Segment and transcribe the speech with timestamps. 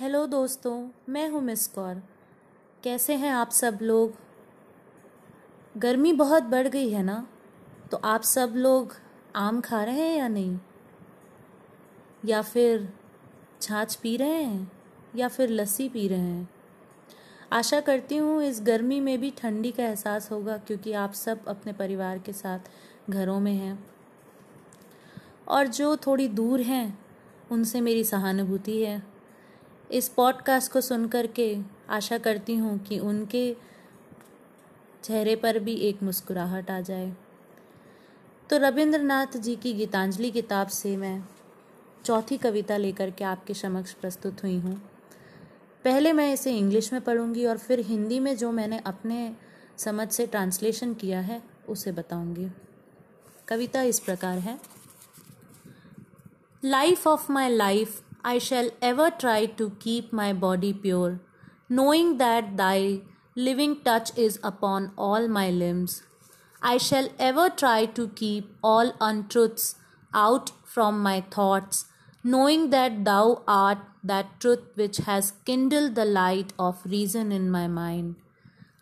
[0.00, 2.02] Hello दोस्तों, मैं हूँ मिस कौर।
[2.84, 4.14] कैसे हैं आप सब लोग?
[5.76, 7.26] गर्मी बहुत बढ़ गई है ना?
[7.90, 8.96] तो आप सब लोग
[9.36, 10.58] आम खा रहे हैं या नहीं?
[12.24, 12.92] या फिर
[13.62, 14.72] छाछ पी रहे हैं?
[15.16, 16.50] या फिर लस्सी पी रहे हैं?
[17.52, 21.72] आशा करती हूँ इस गर्मी में भी ठंडी का एहसास होगा क्योंकि आप सब अपने
[21.72, 22.60] परिवार के साथ
[23.10, 23.86] घरों में हैं।
[25.48, 26.98] और जो थोड़ी दूर हैं,
[27.50, 29.13] उनसे मेरी सहानुभूति है।
[29.94, 31.58] इस पॉडकास्ट को सुन कर के
[31.90, 33.56] आशा करती हूँ कि उनके
[35.04, 37.16] चेहरे पर भी एक मुस्कुराहट आ जाए।
[38.50, 41.24] तो रविंद्रनाथ जी की गीतांजलि किताब से मैं
[42.04, 44.90] चौथी कविता लेकर के आपके समक्ष प्रस्तुत हुई हूँ।
[45.84, 49.36] पहले मैं इसे इंग्लिश में पढ़ूँगी और फिर हिंदी में जो मैंने अपने
[49.78, 52.48] समझ से ट्रांसलेशन किया है, उसे बताऊँगी।
[53.48, 54.60] कविता इस प्रकार है।
[56.64, 61.20] Life of my life I shall ever try to keep my body pure,
[61.68, 63.02] knowing that thy
[63.36, 66.02] living touch is upon all my limbs.
[66.62, 69.74] I shall ever try to keep all untruths
[70.14, 71.84] out from my thoughts,
[72.22, 77.66] knowing that thou art that truth which has kindled the light of reason in my
[77.66, 78.16] mind.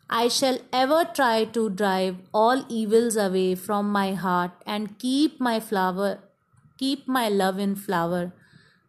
[0.09, 5.59] I shall ever try to drive all evils away from my heart and keep my
[5.59, 6.19] flower
[6.79, 8.33] keep my love in flower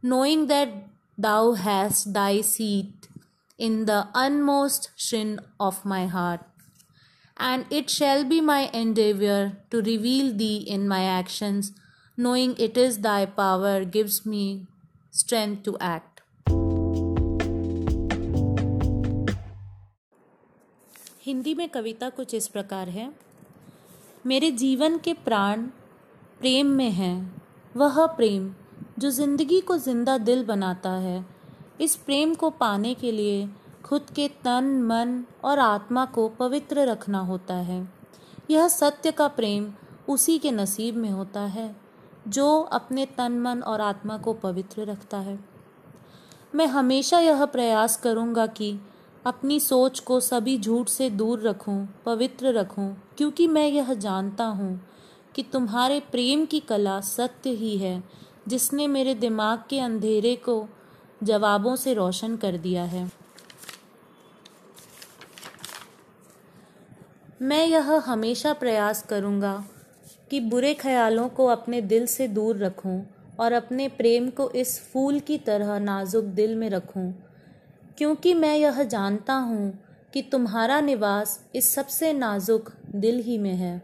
[0.04, 0.70] knowing that
[1.18, 3.08] thou hast thy seat
[3.58, 6.42] in the utmost shrine of my heart.
[7.38, 11.72] And it shall be my endeavor to reveal thee in my actions,
[12.18, 14.68] knowing it is thy power gives me
[15.12, 16.10] strength to act.
[21.26, 23.12] Hindi में कविता कुछ इस प्रकार है
[24.26, 25.62] मेरे जीवन के प्राण
[26.40, 27.16] प्रेम में हैं
[27.76, 28.54] वह प्रेम
[28.98, 31.26] जो ज़िंदगी को ज़िंदा दिल बनाता है
[31.82, 33.48] इस प्रेम को पाने के लिए
[33.86, 37.88] खुद के तन मन और आत्मा को पवित्र रखना होता है।
[38.52, 39.72] यह सत्य का प्रेम
[40.10, 41.76] उसी के नसीब में होता है
[42.28, 45.38] जो अपने तन मन और आत्मा को पवित्र रखता है।
[46.56, 48.76] मैं हमेशा यह प्रयास करूँगा कि
[49.26, 54.82] अपनी सोच को सभी झूठ से दूर रखूँ, पवित्र रखूँ, क्योंकि मैं यह जानता हूँ
[55.36, 58.02] कि तुम्हारे प्रेम की कला सत्य ही है
[58.48, 60.66] जिसने मेरे दिमाग के अंधेरे को
[61.24, 63.10] जवाबों से रोशन कर दिया है।
[67.42, 69.64] मैं यह हमेशा प्रयास करूँगा
[70.32, 73.02] कि बुरे ख्यालों को अपने दिल से दूर रखूँ
[73.40, 77.12] और अपने प्रेम को इस फूल की तरह नाजुक दिल में रखूँ,
[77.98, 79.74] क्योंकि मैं यह जानता हूँ
[80.14, 83.82] कि तुम्हारा निवास इस सबसे नाजुक दिल ही में है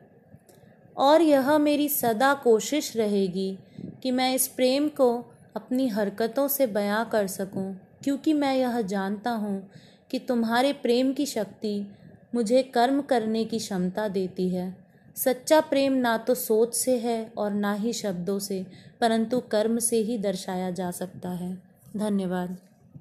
[0.98, 3.58] और यह मेरी सदा कोशिश रहेगी
[4.04, 5.10] कि मैं इस प्रेम को
[5.56, 7.74] अपनी हरकतों से बयां कर सकूँ,
[8.04, 9.70] क्योंकि मैं यह जानता हूँ
[10.12, 11.88] कि तुम्हारे प्रेम की शक्ति
[12.36, 14.76] मुझे कर्म करने की क्षमता देती है।
[15.16, 18.66] सच्चा प्रेम ना तो सोच से है और ना ही शब्दों से,
[19.02, 21.54] परंतु कर्म से ही दर्शाया जा सकता है।
[21.98, 22.58] धन्यवाद।